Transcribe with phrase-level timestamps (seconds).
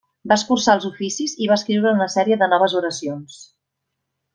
[0.29, 3.41] Va escurçar els oficis i va escriure una sèrie de noves oracions.